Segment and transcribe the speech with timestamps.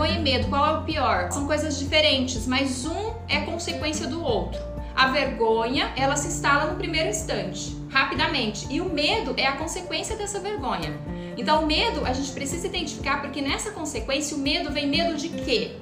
[0.00, 1.30] vergonha e medo, qual é o pior?
[1.30, 4.58] São coisas diferentes, mas um é consequência do outro.
[4.96, 10.16] A vergonha, ela se instala no primeiro instante, rapidamente, e o medo é a consequência
[10.16, 10.98] dessa vergonha.
[11.36, 15.28] Então, o medo a gente precisa identificar porque nessa consequência o medo vem medo de
[15.28, 15.76] quê?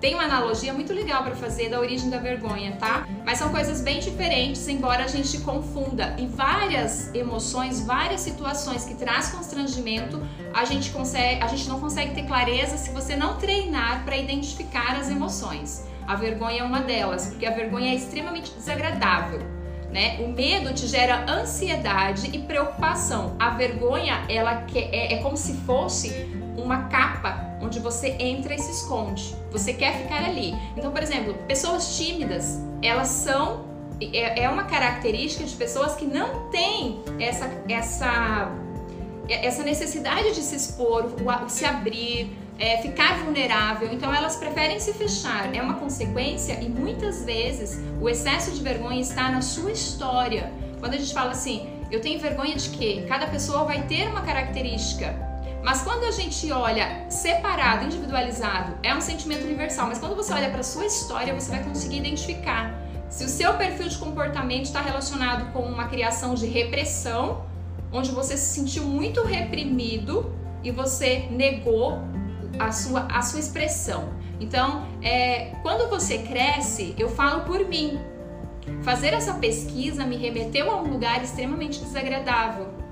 [0.00, 3.06] Tem uma analogia muito legal para fazer da origem da vergonha, tá?
[3.24, 6.14] Mas são coisas bem diferentes, embora a gente confunda.
[6.18, 10.20] E várias emoções, várias situações que traz constrangimento,
[10.52, 14.96] a gente consegue, a gente não consegue ter clareza se você não treinar para identificar
[14.96, 15.86] as emoções.
[16.06, 19.40] A vergonha é uma delas, porque a vergonha é extremamente desagradável.
[19.90, 20.20] Né?
[20.20, 23.34] O medo te gera ansiedade e preocupação.
[23.38, 26.10] A vergonha, ela é, é como se fosse
[26.56, 29.34] uma capa onde você entra e se esconde.
[29.50, 30.54] Você quer ficar ali.
[30.76, 33.66] Então, por exemplo, pessoas tímidas, elas são
[34.00, 38.52] é, é uma característica de pessoas que não têm essa essa
[39.28, 41.10] essa necessidade de se expor,
[41.48, 43.92] se abrir, é, ficar vulnerável.
[43.92, 45.52] Então elas preferem se fechar.
[45.54, 50.52] É uma consequência e muitas vezes o excesso de vergonha está na sua história.
[50.78, 53.04] Quando a gente fala assim, eu tenho vergonha de quê?
[53.08, 55.25] Cada pessoa vai ter uma característica
[55.66, 59.88] mas quando a gente olha separado, individualizado, é um sentimento universal.
[59.88, 62.72] Mas quando você olha para sua história, você vai conseguir identificar
[63.08, 67.44] se o seu perfil de comportamento está relacionado com uma criação de repressão,
[67.92, 70.32] onde você se sentiu muito reprimido
[70.62, 71.98] e você negou
[72.60, 74.10] a sua, a sua expressão.
[74.38, 77.98] Então, é, quando você cresce, eu falo por mim.
[78.82, 82.85] Fazer essa pesquisa me remeteu a um lugar extremamente desagradável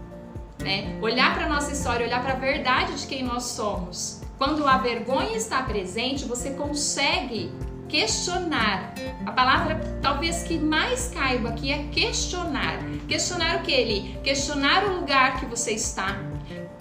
[0.65, 0.99] né?
[1.03, 4.23] Olhar para nossa história, olhar para a verdade de quem nós somos.
[4.39, 7.53] Quando a vergonha está presente, você consegue
[7.89, 8.95] questionar.
[9.25, 12.79] A palavra talvez que mais caiba aqui é questionar.
[13.07, 14.19] Questionar o que ele?
[14.25, 16.17] Questionar o lugar que você está,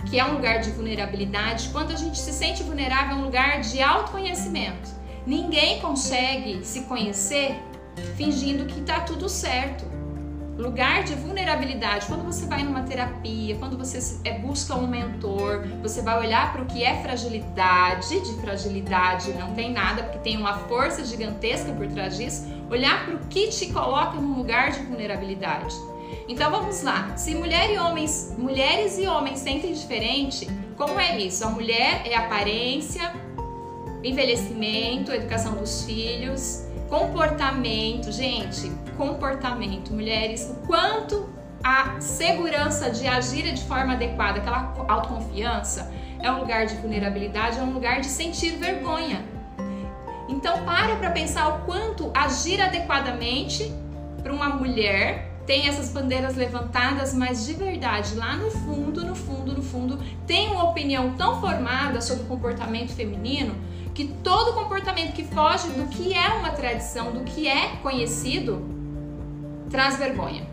[0.09, 1.69] que é um lugar de vulnerabilidade.
[1.69, 4.89] Quando a gente se sente vulnerável, é um lugar de autoconhecimento.
[5.27, 7.61] Ninguém consegue se conhecer
[8.17, 9.92] fingindo que está tudo certo
[10.57, 12.05] lugar de vulnerabilidade.
[12.05, 16.61] Quando você vai numa terapia, quando você é, busca um mentor, você vai olhar para
[16.61, 18.19] o que é fragilidade.
[18.19, 22.47] De fragilidade não tem nada, porque tem uma força gigantesca por trás disso.
[22.69, 25.75] Olhar para o que te coloca num lugar de vulnerabilidade.
[26.27, 27.15] Então vamos lá.
[27.17, 30.47] Se mulher e homens, mulheres e homens sentem diferente,
[30.77, 31.43] como é isso?
[31.45, 33.13] A mulher é aparência,
[34.03, 41.29] envelhecimento, educação dos filhos, comportamento, gente, comportamento, mulheres, o quanto
[41.63, 47.61] a segurança de agir de forma adequada, aquela autoconfiança, é um lugar de vulnerabilidade, é
[47.61, 49.23] um lugar de sentir vergonha.
[50.27, 53.73] Então para para pensar o quanto agir adequadamente
[54.21, 59.53] para uma mulher tem essas bandeiras levantadas, mas de verdade, lá no fundo, no fundo,
[59.53, 63.53] no fundo, tem uma opinião tão formada sobre o comportamento feminino
[63.93, 68.65] que todo comportamento que foge do que é uma tradição, do que é conhecido,
[69.69, 70.47] traz vergonha.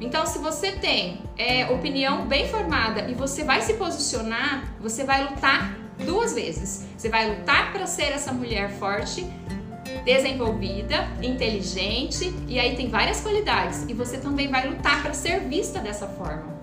[0.00, 5.24] Então, se você tem é, opinião bem formada e você vai se posicionar, você vai
[5.28, 6.86] lutar duas vezes.
[6.96, 9.26] Você vai lutar para ser essa mulher forte,
[10.04, 13.84] desenvolvida, inteligente, e aí tem várias qualidades.
[13.88, 16.58] E você também vai lutar para ser vista dessa forma.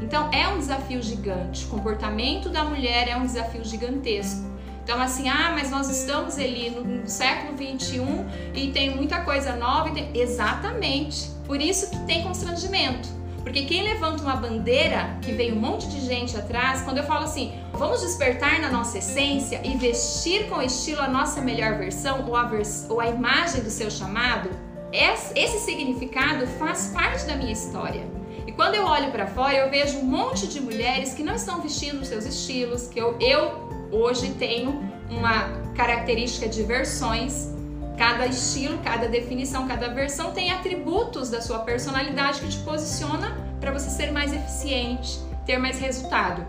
[0.00, 1.64] Então, é um desafio gigante.
[1.64, 4.53] O comportamento da mulher é um desafio gigantesco.
[4.84, 9.90] Então, assim, ah, mas nós estamos ali no século 21 e tem muita coisa nova.
[9.90, 10.10] Tem...
[10.14, 11.30] Exatamente.
[11.46, 13.08] Por isso que tem constrangimento.
[13.42, 17.24] Porque quem levanta uma bandeira que vem um monte de gente atrás, quando eu falo
[17.24, 22.36] assim, vamos despertar na nossa essência e vestir com estilo a nossa melhor versão ou
[22.36, 24.50] a, vers ou a imagem do seu chamado,
[24.92, 28.06] esse significado faz parte da minha história.
[28.46, 31.60] E quando eu olho para fora, eu vejo um monte de mulheres que não estão
[31.60, 37.52] vestindo os seus estilos, que eu, eu hoje tenho uma característica de versões.
[37.96, 43.70] Cada estilo, cada definição, cada versão tem atributos da sua personalidade que te posiciona para
[43.70, 46.44] você ser mais eficiente, ter mais resultado.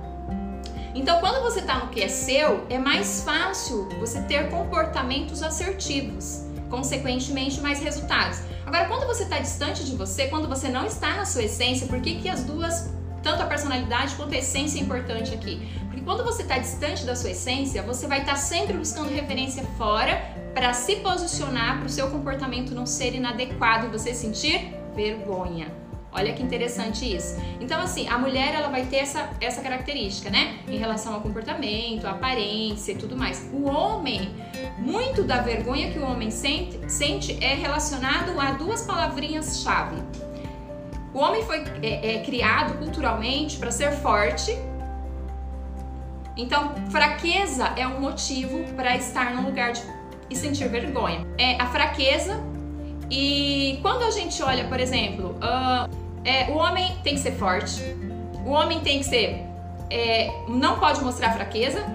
[0.96, 6.46] Então, quando você está no que é seu, é mais fácil você ter comportamentos assertivos,
[6.70, 8.40] consequentemente, mais resultados.
[8.66, 12.02] Agora, quando você está distante de você, quando você não está na sua essência, por
[12.02, 12.90] que, que as duas
[13.26, 15.68] tanto a personalidade quanto a essência é importante aqui.
[16.06, 20.22] Quando você está distante da sua essência, você vai estar tá sempre buscando referência fora
[20.54, 25.74] para se posicionar para o seu comportamento não ser inadequado e você sentir vergonha.
[26.12, 27.36] Olha que interessante isso.
[27.60, 30.60] Então, assim, a mulher ela vai ter essa, essa característica, né?
[30.68, 33.50] Em relação ao comportamento, aparência e tudo mais.
[33.52, 34.30] O homem,
[34.78, 40.02] muito da vergonha que o homem sente, sente é relacionado a duas palavrinhas-chave:
[41.14, 44.56] o homem foi é, é, criado culturalmente para ser forte
[46.38, 49.82] Então, fraqueza é um motivo para estar num lugar de,
[50.30, 51.26] e sentir vergonha.
[51.38, 52.44] É a fraqueza
[53.10, 55.90] e quando a gente olha, por exemplo, uh,
[56.24, 57.82] é, o homem tem que ser forte,
[58.46, 59.46] o homem tem que ser,
[59.90, 61.86] é, não pode mostrar fraqueza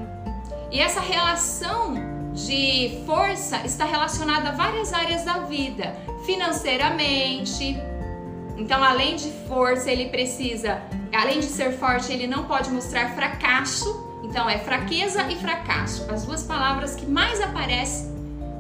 [0.70, 1.94] e essa relação
[2.32, 7.76] de força está relacionada a várias áreas da vida, financeiramente.
[8.56, 10.80] Então, além de força, ele precisa,
[11.12, 14.09] além de ser forte, ele não pode mostrar fracasso.
[14.30, 18.08] Então, é fraqueza e fracasso, as duas palavras que mais aparecem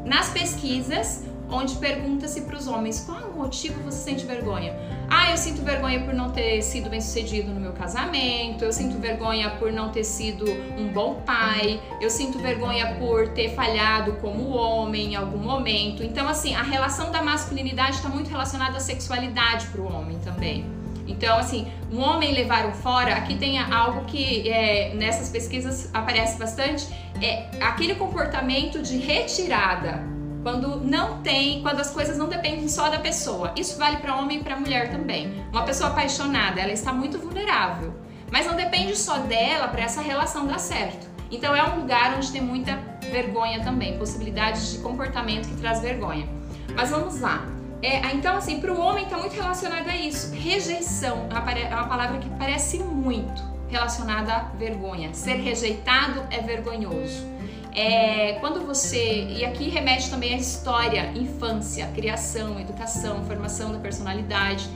[0.04, 4.74] nas pesquisas onde pergunta-se para os homens qual é o motivo você sente vergonha.
[5.08, 8.98] Ah, eu sinto vergonha por não ter sido bem sucedido no meu casamento, eu sinto
[8.98, 10.44] vergonha por não ter sido
[10.76, 16.02] um bom pai, eu sinto vergonha por ter falhado como homem em algum momento.
[16.02, 20.79] Então, assim, a relação da masculinidade está muito relacionada à sexualidade para o homem também.
[21.20, 26.38] Então, assim, um homem levar um fora, aqui tem algo que é, nessas pesquisas aparece
[26.38, 26.88] bastante,
[27.20, 30.02] é aquele comportamento de retirada
[30.42, 33.52] quando não tem, quando as coisas não dependem só da pessoa.
[33.54, 35.44] Isso vale para homem e para mulher também.
[35.52, 37.94] Uma pessoa apaixonada, ela está muito vulnerável,
[38.32, 41.06] mas não depende só dela para essa relação dar certo.
[41.30, 42.78] Então é um lugar onde tem muita
[43.12, 46.26] vergonha também, possibilidades de comportamento que traz vergonha.
[46.74, 47.59] Mas vamos lá.
[47.82, 50.34] É, então, assim, para o homem está muito relacionado a isso.
[50.34, 55.14] Rejeição é uma palavra que parece muito relacionada à vergonha.
[55.14, 57.26] Ser rejeitado é vergonhoso.
[57.72, 59.24] É, quando você.
[59.30, 64.68] E aqui remete também à história, infância, criação, educação, formação da personalidade.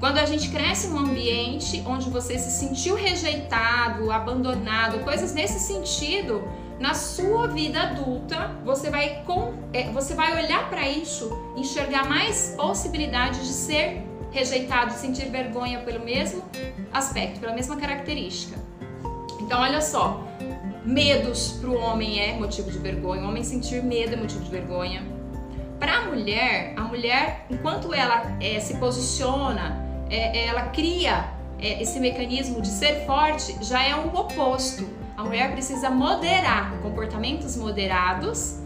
[0.00, 6.42] Quando a gente cresce num ambiente onde você se sentiu rejeitado, abandonado, coisas nesse sentido,
[6.80, 12.54] na sua vida adulta, você vai, com, é, você vai olhar para isso, enxergar mais
[12.56, 16.42] possibilidades de ser rejeitado, sentir vergonha pelo mesmo
[16.92, 18.58] aspecto, pela mesma característica.
[19.40, 20.24] Então, olha só,
[20.84, 24.50] Medos para o homem é motivo de vergonha, o homem sentir medo é motivo de
[24.50, 25.02] vergonha.
[25.78, 29.76] Para a mulher, a mulher, enquanto ela é, se posiciona,
[30.08, 31.28] é, ela cria
[31.58, 34.88] é, esse mecanismo de ser forte, já é o oposto.
[35.20, 38.58] A mulher precisa moderar comportamentos moderados.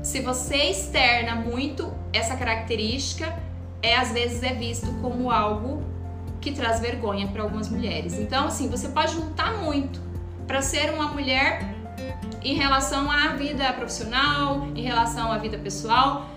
[0.00, 3.36] Se você externa muito essa característica,
[3.82, 5.82] é às vezes é visto como algo
[6.40, 8.16] que traz vergonha para algumas mulheres.
[8.16, 10.00] Então, assim, você pode lutar muito,
[10.46, 11.74] para ser uma mulher
[12.44, 16.28] em relação à vida profissional, em relação à vida pessoal.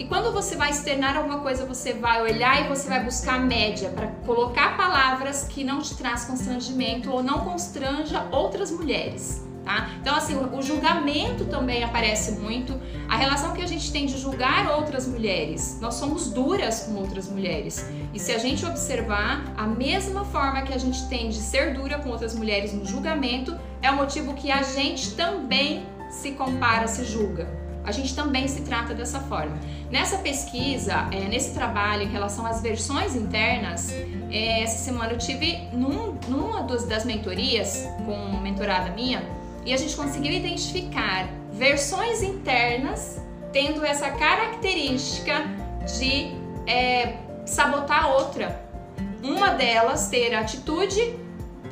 [0.00, 3.38] E quando você vai externar alguma coisa, você vai olhar e você vai buscar a
[3.38, 9.90] média para colocar palavras que não te traz constrangimento ou não constranja outras mulheres tá?
[10.00, 14.70] Então, assim, o julgamento também aparece muito, a relação que a gente tem de julgar
[14.78, 15.78] outras mulheres.
[15.80, 17.86] Nós somos duras com outras mulheres.
[18.12, 21.98] E se a gente observar, a mesma forma que a gente tem de ser dura
[21.98, 27.04] com outras mulheres no julgamento, é o motivo que a gente também se compara, se
[27.04, 27.59] julga.
[27.84, 29.58] A gente também se trata dessa forma.
[29.90, 33.90] Nessa pesquisa, é, nesse trabalho em relação às versões internas,
[34.30, 39.22] é, essa semana eu tive num, numa das mentorias com uma mentorada minha,
[39.64, 43.20] e a gente conseguiu identificar versões internas
[43.52, 45.44] tendo essa característica
[45.98, 46.32] de
[46.66, 48.64] é, sabotar a outra.
[49.22, 51.18] Uma delas ter atitude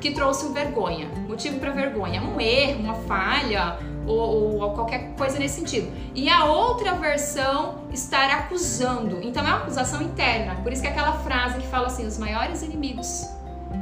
[0.01, 5.57] que trouxe vergonha, motivo para vergonha, um erro, uma falha ou, ou, qualquer coisa nesse
[5.57, 5.93] sentido.
[6.15, 9.21] E a outra versão estar acusando.
[9.23, 10.57] Então é uma acusação interna.
[10.57, 13.29] Por isso que é aquela frase que fala assim: os maiores inimigos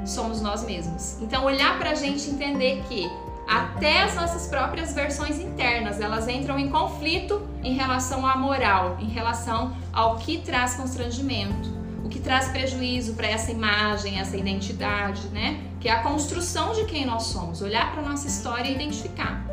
[0.04, 1.20] somos nós mesmos.
[1.20, 3.10] Então olhar para a gente entender que
[3.46, 9.08] até as nossas próprias versões internas, elas entram em conflito em relação à moral, em
[9.08, 11.70] relação ao que traz constrangimento,
[12.04, 15.62] o que traz prejuízo para essa imagem, essa identidade, né?
[15.80, 19.45] Que é a construção de quem nós somos, olhar para nossa história e identificar.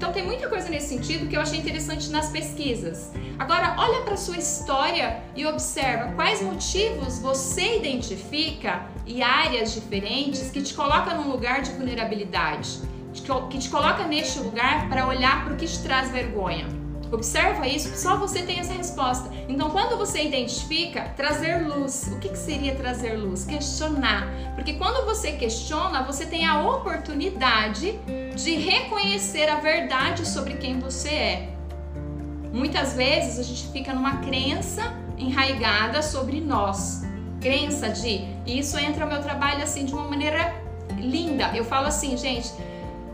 [0.00, 3.12] Então tem muita coisa nesse sentido que eu achei interessante nas pesquisas.
[3.38, 10.62] Agora, olha para sua história e observa quais motivos você identifica e áreas diferentes que
[10.62, 12.80] te colocam num lugar de vulnerabilidade
[13.50, 16.79] que te coloca neste lugar para olhar para o que te traz vergonha.
[17.12, 19.30] Observa isso, só você tem essa resposta.
[19.48, 22.08] Então, quando você identifica, trazer luz.
[22.12, 23.44] O que, que seria trazer luz?
[23.44, 24.28] Questionar.
[24.54, 27.98] Porque quando você questiona, você tem a oportunidade
[28.36, 31.48] de reconhecer a verdade sobre quem você é.
[32.52, 37.02] Muitas vezes a gente fica numa crença enraigada sobre nós.
[37.40, 38.24] Crença de.
[38.46, 40.54] Isso entra no meu trabalho assim de uma maneira
[40.96, 41.50] linda.
[41.54, 42.52] Eu falo assim, gente,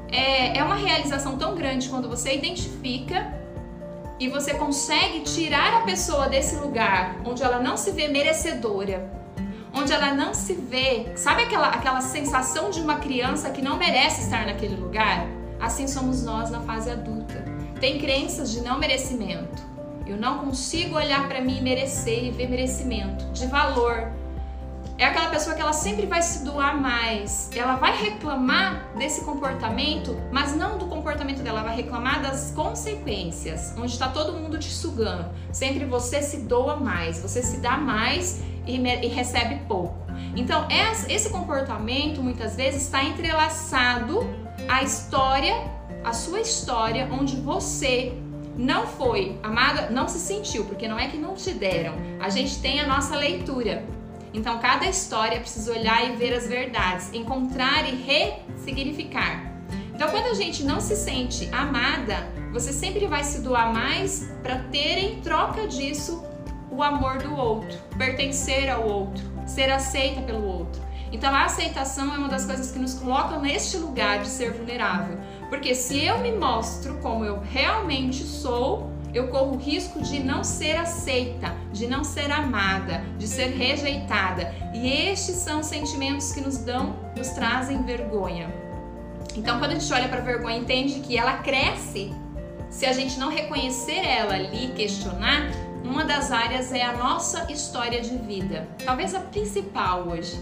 [0.09, 3.36] é, é uma realização tão grande quando você identifica
[4.19, 9.11] e você consegue tirar a pessoa desse lugar onde ela não se vê merecedora,
[9.75, 14.23] onde ela não se vê, sabe aquela, aquela sensação de uma criança que não merece
[14.23, 15.27] estar naquele lugar?
[15.61, 17.45] Assim somos nós na fase adulta.
[17.81, 19.63] Tem crenças de não merecimento.
[20.07, 24.13] Eu não consigo olhar para mim e merecer e ver merecimento, de valor,
[24.99, 27.51] é aquela pessoa que ela sempre vai se doar mais.
[27.55, 33.75] Ela vai reclamar desse comportamento, mas não do comportamento dela, ela vai reclamar das consequências,
[33.77, 35.31] onde está todo mundo te sugando.
[35.53, 40.07] Sempre você se doa mais, você se dá mais e, e recebe pouco.
[40.35, 40.67] Então,
[41.09, 44.21] esse comportamento muitas vezes está entrelaçado
[44.67, 45.55] à história,
[46.03, 48.17] à sua história, onde você
[48.57, 51.95] não foi amada, não se sentiu, porque não é que não te deram.
[52.19, 53.85] A gente tem a nossa leitura.
[54.37, 59.51] Então, cada história precisa olhar e ver as verdades, encontrar e ressignificar.
[59.95, 64.59] Então, quando a gente não se sente amada, você sempre vai se doar mais para
[64.71, 66.23] ter em troca disso
[66.71, 70.83] o amor do outro, pertencer ao outro, ser aceita pelo outro.
[71.11, 75.17] Então, a aceitação é uma das coisas que nos coloca neste lugar de ser vulnerável.
[75.49, 80.45] Porque se eu me mostro como eu realmente sou, eu corro o risco de não
[80.45, 84.55] ser aceita, de não ser amada, de ser rejeitada.
[84.75, 88.55] E estes são sentimentos que nos dão, nos trazem vergonha.
[89.35, 92.13] Então, quando a gente olha para a vergonha, entende que ela cresce.
[92.69, 95.51] Se a gente não reconhecer ela ali, questionar,
[95.83, 98.69] uma das áreas é a nossa história de vida.
[98.85, 100.37] Talvez a principal hoje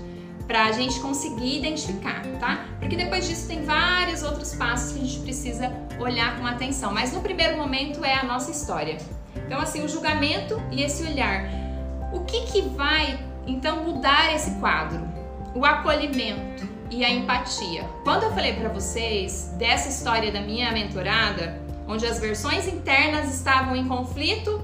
[0.46, 2.64] para a gente conseguir identificar, tá?
[2.78, 7.12] Porque depois disso tem vários outros passos que a gente precisa olhar com atenção, mas
[7.12, 8.98] no primeiro momento é a nossa história.
[9.46, 11.48] Então, assim, o julgamento e esse olhar.
[12.12, 15.02] O que, que vai então mudar esse quadro?
[15.54, 17.84] O acolhimento e a empatia.
[18.04, 23.74] Quando eu falei para vocês dessa história da minha mentorada, onde as versões internas estavam
[23.74, 24.62] em conflito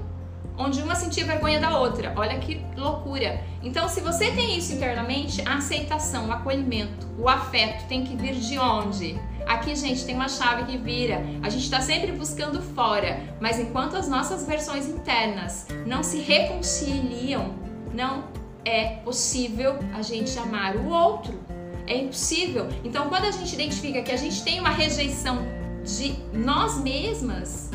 [0.61, 2.13] onde uma sentia vergonha da outra.
[2.15, 3.43] Olha que loucura.
[3.63, 8.35] Então, se você tem isso internamente, a aceitação, o acolhimento, o afeto tem que vir
[8.35, 9.19] de onde?
[9.47, 11.23] Aqui, gente, tem uma chave que vira.
[11.41, 17.53] A gente está sempre buscando fora, mas enquanto as nossas versões internas não se reconciliam,
[17.93, 18.25] não
[18.63, 21.39] é possível a gente amar o outro.
[21.87, 22.67] É impossível.
[22.83, 25.39] Então, quando a gente identifica que a gente tem uma rejeição
[25.83, 27.71] de nós mesmas,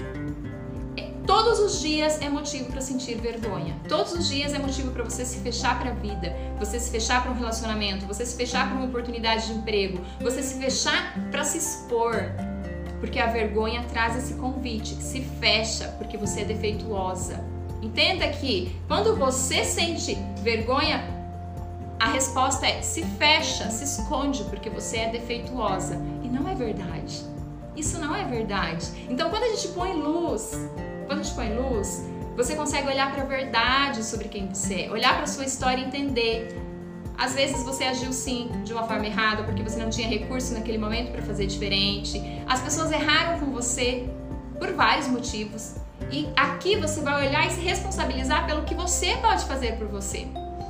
[1.26, 3.75] Todos os dias é motivo para sentir vergonha.
[3.88, 7.21] Todos os dias é motivo para você se fechar para a vida, você se fechar
[7.21, 11.42] para um relacionamento, você se fechar para uma oportunidade de emprego, você se fechar para
[11.42, 12.14] se expor.
[13.00, 17.45] Porque a vergonha traz esse convite, se fecha porque você é defeituosa.
[17.83, 21.04] Entenda que quando você sente vergonha,
[21.99, 26.00] a resposta é se fecha, se esconde porque você é defeituosa.
[26.23, 27.21] E não é verdade.
[27.76, 28.87] Isso não é verdade.
[29.11, 30.52] Então, quando a gente põe luz
[31.07, 32.05] quando a gente põe luz,
[32.37, 35.85] você consegue olhar para a verdade sobre quem você é, olhar para sua história e
[35.85, 36.61] entender.
[37.17, 40.77] Às vezes você agiu sim de uma forma errada porque você não tinha recurso naquele
[40.77, 42.21] momento para fazer diferente.
[42.47, 44.07] As pessoas erraram com você
[44.59, 45.77] por vários motivos.
[46.13, 50.27] E aqui você vai olhar e se responsabilizar pelo que você pode fazer por você.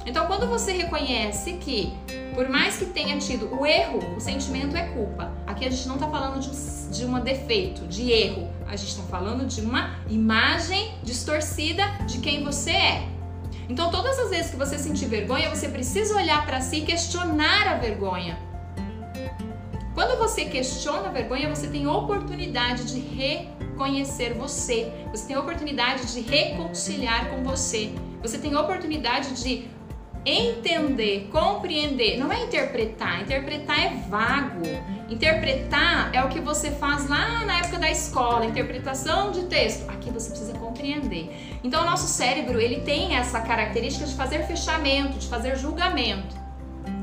[0.06, 1.92] Então, quando você reconhece que,
[2.36, 5.32] por mais que tenha tido o erro, o sentimento é culpa.
[5.46, 6.50] Aqui a gente não está falando de,
[6.90, 8.50] de um defeito, de erro.
[8.68, 13.08] A gente está falando de uma imagem distorcida de quem você é.
[13.70, 17.68] Então, todas as vezes que você sentir vergonha, você precisa olhar para si e questionar
[17.68, 18.38] a vergonha.
[19.94, 24.92] Quando você questiona a vergonha, você tem oportunidade de reconhecer você.
[25.10, 27.94] Você tem oportunidade de reconciliar com você.
[28.20, 29.70] Você tem oportunidade de
[30.26, 33.22] entender, compreender, não é interpretar.
[33.22, 34.66] Interpretar é vago.
[35.08, 39.88] Interpretar é o que você faz lá na época da escola, interpretação de texto.
[39.88, 41.30] Aqui você precisa compreender.
[41.62, 46.34] Então, o nosso cérebro, ele tem essa característica de fazer fechamento, de fazer julgamento.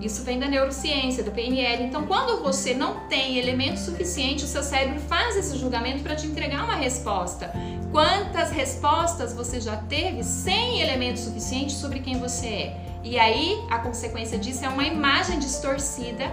[0.01, 1.83] Isso vem da neurociência, do PNL.
[1.83, 6.27] Então, quando você não tem elemento suficiente, o seu cérebro faz esse julgamento para te
[6.27, 7.53] entregar uma resposta.
[7.89, 12.82] Quantas respostas você já teve sem elemento suficiente sobre quem você é?
[13.03, 16.31] E aí a consequência disso é uma imagem distorcida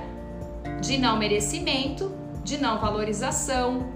[0.80, 2.12] de não merecimento,
[2.44, 3.88] de não valorização.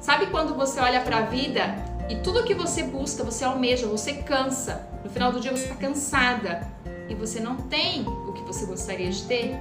[0.00, 1.74] Sabe quando você olha para a vida
[2.08, 4.88] e tudo que você busca, você almeja, você cansa.
[5.04, 6.66] No final do dia você está cansada
[7.08, 9.56] e você não tem o que você gostaria de ter,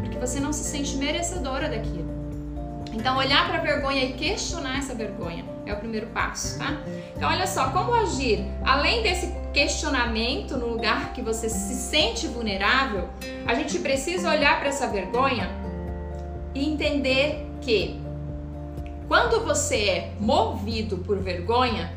[0.00, 2.15] porque você não se sente merecedora daquilo.
[2.96, 6.78] Então, olhar para a vergonha e questionar essa vergonha é o primeiro passo, tá?
[7.14, 8.42] Então, olha só, como agir?
[8.64, 13.06] Além desse questionamento no lugar que você se sente vulnerável,
[13.46, 15.50] a gente precisa olhar para essa vergonha
[16.54, 18.00] e entender que
[19.06, 21.92] quando você é movido por vergonha,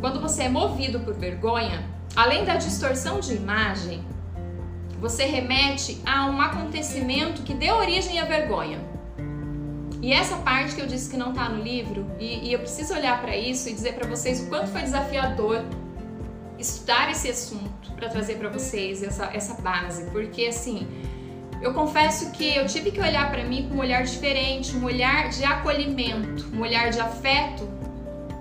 [0.00, 1.84] quando você é movido por vergonha,
[2.14, 4.04] além da distorção de imagem,
[5.00, 8.87] você remete a um acontecimento que deu origem à vergonha.
[10.00, 12.94] E essa parte que eu disse que não tá no livro, e, e eu preciso
[12.94, 15.64] olhar para isso e dizer para vocês o quanto foi desafiador
[16.58, 20.86] estudar esse assunto para trazer para vocês essa, essa base, porque assim,
[21.60, 25.28] eu confesso que eu tive que olhar para mim com um olhar diferente, um olhar
[25.28, 27.68] de acolhimento, um olhar de afeto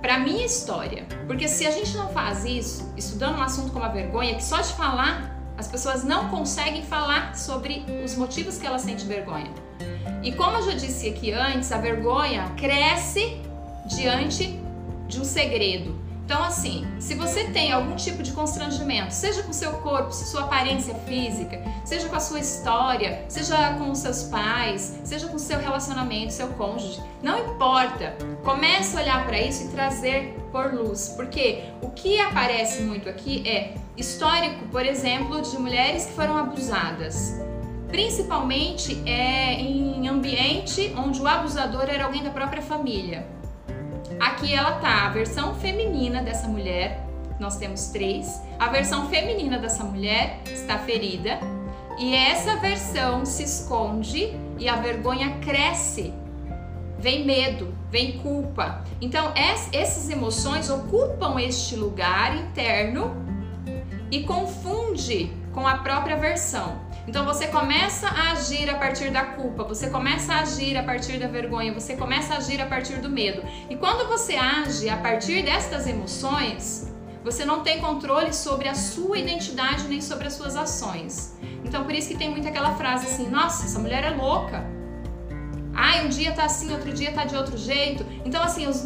[0.02, 1.06] para minha história.
[1.26, 4.62] Porque se a gente não faz isso, estudando um assunto como a vergonha, que só
[4.62, 9.52] de falar as pessoas não conseguem falar sobre os motivos que elas sentem vergonha.
[10.24, 13.40] E como eu já disse aqui antes, a vergonha cresce
[13.86, 14.60] diante
[15.08, 16.08] de um segredo.
[16.28, 20.94] Então, assim, se você tem algum tipo de constrangimento, seja com seu corpo, sua aparência
[20.94, 26.34] física, seja com a sua história, seja com os seus pais, seja com seu relacionamento,
[26.34, 28.14] seu cônjuge, não importa.
[28.44, 33.48] Comece a olhar para isso e trazer por luz, porque o que aparece muito aqui
[33.48, 37.40] é histórico, por exemplo, de mulheres que foram abusadas.
[37.90, 43.28] Principalmente é em ambiente onde o abusador era alguém da própria família.
[44.20, 47.06] Aqui ela tá, a versão feminina dessa mulher,
[47.40, 48.42] nós temos três.
[48.60, 51.40] A versão feminina dessa mulher está ferida
[51.98, 56.14] e essa versão se esconde e a vergonha cresce.
[57.00, 58.84] Vem medo, vem culpa.
[59.00, 63.16] Então, essas emoções ocupam este lugar interno
[64.10, 66.87] e confunde com a própria versão.
[67.08, 71.18] Então você começa a agir a partir da culpa, você começa a agir a partir
[71.18, 73.42] da vergonha, você começa a agir a partir do medo.
[73.70, 79.18] E quando você age a partir destas emoções, você não tem controle sobre a sua
[79.18, 81.38] identidade nem sobre as suas ações.
[81.64, 84.66] Então por isso que tem muito aquela frase assim: "Nossa, essa mulher é louca".
[85.74, 88.06] Ai, um dia tá assim, outro dia tá de outro jeito.
[88.26, 88.86] Então assim, os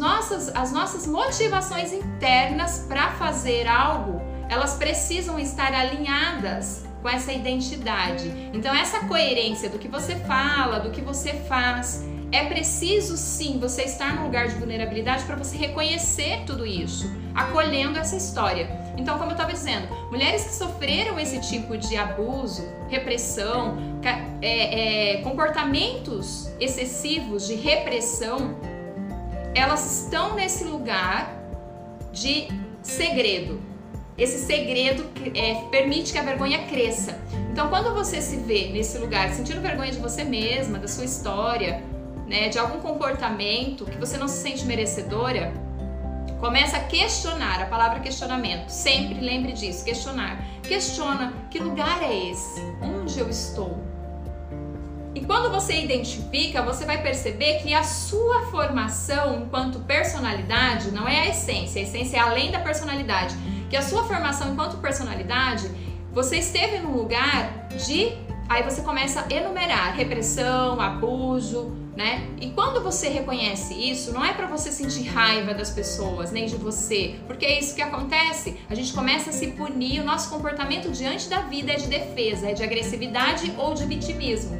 [0.54, 8.32] as nossas motivações internas para fazer algo, elas precisam estar alinhadas com essa identidade.
[8.54, 13.82] Então, essa coerência do que você fala, do que você faz, é preciso sim você
[13.82, 18.70] estar num lugar de vulnerabilidade para você reconhecer tudo isso, acolhendo essa história.
[18.96, 23.76] Então, como eu estava dizendo, mulheres que sofreram esse tipo de abuso, repressão,
[24.40, 28.56] é, é, comportamentos excessivos de repressão,
[29.54, 31.38] elas estão nesse lugar
[32.12, 32.48] de
[32.82, 33.60] segredo,
[34.16, 37.18] esse segredo é, permite que a vergonha cresça.
[37.50, 41.82] Então, quando você se vê nesse lugar, sentindo vergonha de você mesma, da sua história,
[42.26, 45.52] né, de algum comportamento que você não se sente merecedora,
[46.40, 48.68] começa a questionar, a palavra questionamento.
[48.68, 50.44] Sempre lembre disso, questionar.
[50.62, 52.60] Questiona, que lugar é esse?
[52.82, 53.78] Onde eu estou?
[55.14, 61.20] E quando você identifica, você vai perceber que a sua formação enquanto personalidade não é
[61.20, 63.36] a essência, a essência é além da personalidade
[63.72, 65.66] que a sua formação enquanto personalidade,
[66.12, 68.12] você esteve num lugar de.
[68.46, 72.28] Aí você começa a enumerar repressão, abuso, né?
[72.38, 76.56] E quando você reconhece isso, não é para você sentir raiva das pessoas, nem de
[76.56, 78.58] você, porque é isso que acontece.
[78.68, 82.50] A gente começa a se punir, o nosso comportamento diante da vida é de defesa,
[82.50, 84.54] é de agressividade ou de vitimismo.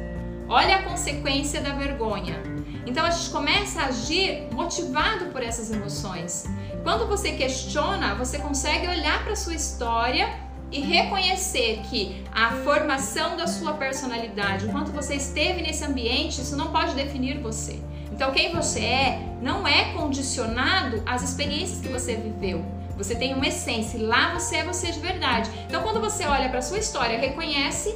[0.49, 2.41] Olha a consequência da vergonha.
[2.87, 6.45] Então a gente começa a agir motivado por essas emoções.
[6.83, 10.37] Quando você questiona, você consegue olhar para sua história
[10.69, 16.73] e reconhecer que a formação da sua personalidade, enquanto você esteve nesse ambiente, isso não
[16.73, 17.79] pode definir você.
[18.11, 22.65] Então, quem você é não é condicionado às experiências que você viveu.
[22.97, 25.49] Você tem uma essência e lá você é você de verdade.
[25.65, 27.95] Então, quando você olha para sua história, reconhece,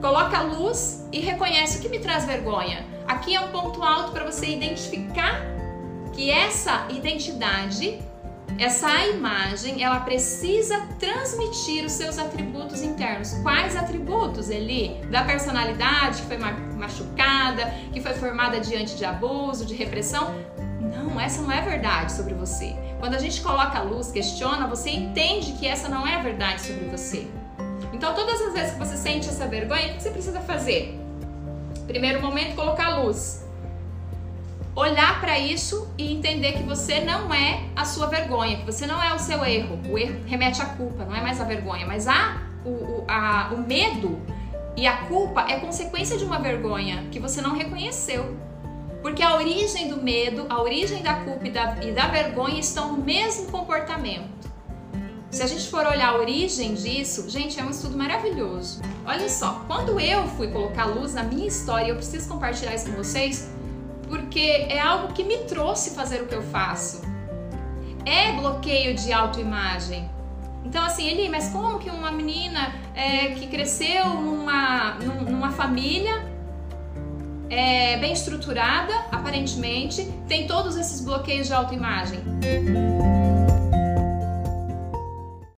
[0.00, 2.86] coloca a luz e reconhece o que me traz vergonha.
[3.06, 5.44] Aqui é um ponto alto para você identificar
[6.12, 7.98] que essa identidade
[8.58, 13.34] essa imagem, ela precisa transmitir os seus atributos internos.
[13.34, 15.00] Quais atributos, Eli?
[15.10, 20.34] Da personalidade que foi machucada, que foi formada diante de abuso, de repressão?
[20.80, 22.74] Não, essa não é verdade sobre você.
[22.98, 26.62] Quando a gente coloca a luz, questiona, você entende que essa não é a verdade
[26.62, 27.28] sobre você.
[27.92, 30.98] Então, todas as vezes que você sente essa vergonha, o que você precisa fazer?
[31.86, 33.47] Primeiro momento, colocar a luz
[34.78, 39.02] olhar para isso e entender que você não é a sua vergonha, que você não
[39.02, 39.80] é o seu erro.
[39.90, 43.58] O erro remete à culpa, não é mais a vergonha, mas a, o, a, o
[43.58, 44.20] medo
[44.76, 48.36] e a culpa é consequência de uma vergonha que você não reconheceu.
[49.02, 52.92] Porque a origem do medo, a origem da culpa e da, e da vergonha estão
[52.92, 54.38] no mesmo comportamento.
[55.30, 58.80] Se a gente for olhar a origem disso, gente, é um estudo maravilhoso.
[59.04, 62.96] Olha só, quando eu fui colocar luz na minha história, eu preciso compartilhar isso com
[62.96, 63.50] vocês,
[64.08, 67.02] porque é algo que me trouxe fazer o que eu faço.
[68.04, 70.10] É bloqueio de autoimagem.
[70.64, 76.26] Então, assim, ele, mas como que uma menina é, que cresceu numa, numa família
[77.50, 82.20] é bem estruturada, aparentemente, tem todos esses bloqueios de autoimagem.